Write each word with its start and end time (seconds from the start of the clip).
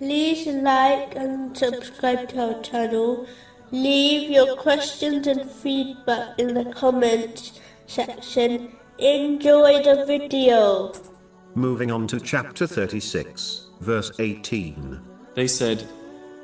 like 0.00 1.14
and 1.16 1.56
subscribe 1.56 2.28
to 2.30 2.54
our 2.54 2.62
channel. 2.62 3.26
Leave 3.70 4.30
your 4.30 4.56
questions 4.56 5.26
and 5.26 5.50
feedback 5.50 6.38
in 6.38 6.54
the 6.54 6.64
comments 6.72 7.60
section. 7.86 8.72
Enjoy 8.98 9.82
the 9.82 10.04
video. 10.06 10.92
Moving 11.54 11.90
on 11.90 12.06
to 12.08 12.20
chapter 12.20 12.66
36, 12.66 13.68
verse 13.80 14.12
18. 14.18 15.00
They 15.34 15.46
said, 15.46 15.86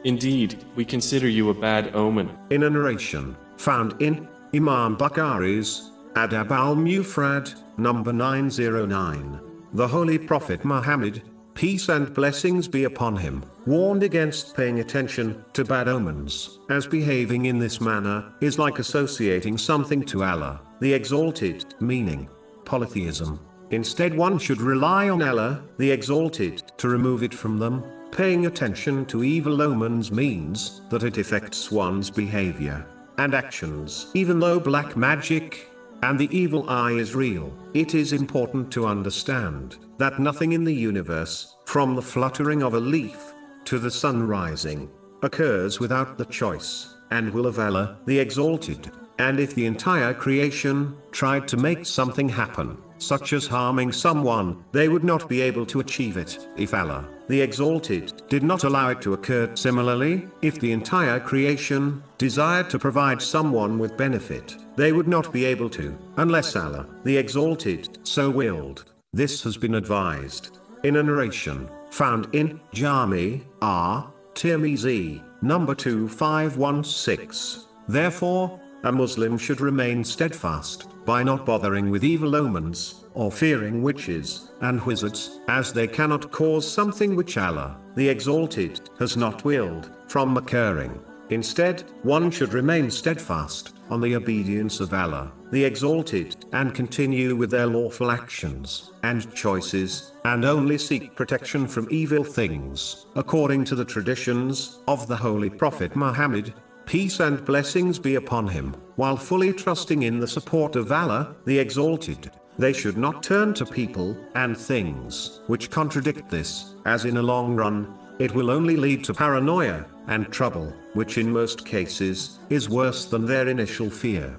Indeed, 0.05 0.65
we 0.77 0.85
consider 0.85 1.29
you 1.29 1.51
a 1.51 1.55
bad 1.55 1.95
omen. 1.95 2.31
In 2.51 2.63
a 2.63 2.71
narration 2.71 3.37
found 3.57 4.01
in 4.01 4.29
Imam 4.55 4.97
Bukhari's 4.97 5.91
Adab 6.15 6.51
al 6.51 6.75
Mufrad, 6.75 7.55
number 7.79 8.13
909, 8.13 9.41
the 9.75 9.87
Holy 9.87 10.19
Prophet 10.19 10.65
Muhammad, 10.65 11.23
peace 11.55 11.89
and 11.89 12.13
blessings 12.15 12.69
be 12.69 12.85
upon 12.85 13.17
him, 13.17 13.45
warned 13.67 14.03
against 14.03 14.57
paying 14.57 14.81
attention 14.81 15.45
to 15.53 15.65
bad 15.65 15.89
omens, 15.89 16.59
as 16.69 16.87
behaving 16.87 17.47
in 17.47 17.59
this 17.59 17.81
manner 17.81 18.33
is 18.41 18.59
like 18.59 18.79
associating 18.79 19.59
something 19.59 20.03
to 20.05 20.25
Allah, 20.25 20.61
the 20.81 20.93
Exalted, 20.93 21.75
meaning 21.81 22.29
polytheism. 22.65 23.39
Instead, 23.71 24.15
one 24.17 24.39
should 24.39 24.61
rely 24.61 25.09
on 25.09 25.23
Allah, 25.23 25.63
the 25.79 25.91
Exalted, 25.91 26.63
to 26.79 26.89
remove 26.89 27.23
it 27.23 27.35
from 27.35 27.59
them. 27.59 27.85
Paying 28.11 28.47
attention 28.47 29.07
to 29.07 29.23
evil 29.23 29.63
omens 29.63 30.11
means 30.11 30.81
that 30.91 31.05
it 31.05 31.19
affects 31.19 31.71
one's 31.71 32.11
behavior 32.11 32.85
and 33.19 33.35
actions. 33.35 34.11
Even 34.15 34.41
though 34.41 34.59
black 34.59 34.97
magic 34.97 35.70
and 36.03 36.19
the 36.19 36.35
evil 36.37 36.69
eye 36.69 36.93
is 36.93 37.15
real, 37.15 37.53
it 37.75 37.95
is 37.95 38.13
important 38.13 38.71
to 38.73 38.87
understand 38.87 39.77
that 39.99 40.19
nothing 40.19 40.53
in 40.53 40.65
the 40.65 40.75
universe, 40.75 41.57
from 41.67 41.95
the 41.95 42.03
fluttering 42.03 42.63
of 42.63 42.75
a 42.75 42.81
leaf 42.81 43.33
to 43.65 43.79
the 43.79 43.91
sun 43.91 44.27
rising, 44.27 44.91
occurs 45.23 45.79
without 45.79 46.17
the 46.17 46.25
choice 46.25 46.97
and 47.11 47.33
will 47.33 47.47
of 47.47 47.59
Allah, 47.59 47.99
the 48.07 48.19
Exalted. 48.19 48.91
And 49.19 49.39
if 49.39 49.55
the 49.55 49.67
entire 49.67 50.15
creation 50.15 50.97
tried 51.11 51.47
to 51.49 51.57
make 51.59 51.85
something 51.85 52.29
happen, 52.29 52.79
such 52.99 53.33
as 53.33 53.47
harming 53.47 53.93
someone, 53.93 54.65
they 54.73 54.89
would 54.89 55.05
not 55.05 55.29
be 55.29 55.43
able 55.43 55.67
to 55.67 55.81
achieve 55.81 56.17
it, 56.17 56.49
if 56.57 56.73
Allah, 56.73 57.07
the 57.31 57.41
Exalted, 57.41 58.23
did 58.29 58.43
not 58.43 58.65
allow 58.65 58.89
it 58.89 59.01
to 59.03 59.13
occur. 59.13 59.49
Similarly, 59.55 60.27
if 60.43 60.59
the 60.59 60.73
entire 60.73 61.21
creation 61.21 62.03
desired 62.19 62.69
to 62.71 62.79
provide 62.79 63.23
someone 63.23 63.79
with 63.79 63.97
benefit, 63.97 64.57
they 64.75 64.91
would 64.91 65.07
not 65.07 65.33
be 65.33 65.45
able 65.45 65.71
to, 65.71 65.97
unless 66.17 66.57
Allah, 66.57 66.87
the 67.05 67.17
Exalted, 67.17 67.99
so 68.03 68.29
willed. 68.29 68.93
This 69.13 69.45
has 69.45 69.57
been 69.57 69.77
advised 69.77 70.59
in 70.83 70.97
a 70.97 71.03
narration 71.05 71.69
found 71.91 72.27
in 72.35 72.61
Jami 72.73 73.45
R. 73.63 74.13
Tirmizi, 74.35 75.23
number 75.41 75.77
2516. 75.77 77.65
Therefore, 77.87 78.61
a 78.83 78.91
Muslim 78.91 79.39
should 79.39 79.61
remain 79.61 80.03
steadfast 80.03 80.90
by 81.11 81.25
not 81.25 81.45
bothering 81.45 81.91
with 81.91 82.05
evil 82.05 82.37
omens 82.37 83.05
or 83.15 83.33
fearing 83.33 83.83
witches 83.83 84.53
and 84.61 84.81
wizards, 84.83 85.41
as 85.49 85.73
they 85.73 85.89
cannot 85.89 86.31
cause 86.31 86.65
something 86.65 87.17
which 87.17 87.37
Allah, 87.37 87.81
the 87.97 88.09
Exalted, 88.09 88.89
has 89.01 89.17
not 89.17 89.45
willed 89.45 89.91
from 90.07 90.37
occurring. 90.37 90.97
Instead, 91.31 91.83
one 92.05 92.31
should 92.31 92.53
remain 92.53 92.89
steadfast 92.93 93.73
on 93.91 94.01
the 94.01 94.15
obedience 94.15 94.79
of 94.79 94.95
Allah, 94.95 95.33
the 95.51 95.65
Exalted, 95.65 96.37
and 96.53 96.77
continue 96.77 97.35
with 97.35 97.51
their 97.51 97.67
lawful 97.67 98.13
actions 98.13 98.93
and 99.03 99.35
choices, 99.35 100.13
and 100.25 100.45
only 100.45 100.79
seek 100.79 101.17
protection 101.17 101.67
from 101.67 101.89
evil 101.91 102.23
things, 102.23 103.07
according 103.17 103.65
to 103.65 103.75
the 103.75 103.85
traditions 103.85 104.79
of 104.87 105.09
the 105.09 105.17
Holy 105.17 105.51
Prophet 105.51 105.97
Muhammad, 105.97 106.55
peace 106.91 107.21
and 107.21 107.45
blessings 107.45 108.01
be 108.01 108.17
upon 108.17 108.49
him, 108.49 108.75
while 108.97 109.17
fully 109.17 109.53
trusting 109.53 110.03
in 110.03 110.19
the 110.19 110.27
support 110.27 110.75
of 110.75 110.91
Allah, 110.91 111.37
the 111.45 111.57
Exalted. 111.57 112.33
They 112.59 112.73
should 112.73 112.99
not 112.99 113.23
turn 113.23 113.55
to 113.55 113.65
people 113.65 114.17
and 114.35 114.59
things 114.59 115.39
which 115.47 115.71
contradict 115.71 116.29
this, 116.29 116.75
as 116.87 117.05
in 117.05 117.19
a 117.19 117.23
long 117.23 117.55
run, 117.55 117.97
it 118.19 118.35
will 118.35 118.51
only 118.51 118.77
lead 118.77 119.05
to 119.05 119.15
paranoia 119.15 119.87
and 120.09 120.33
trouble, 120.33 120.75
which 120.95 121.17
in 121.17 121.33
most 121.33 121.65
cases 121.65 122.41
is 122.49 122.69
worse 122.69 123.05
than 123.05 123.25
their 123.25 123.47
initial 123.47 123.89
fear. 123.89 124.37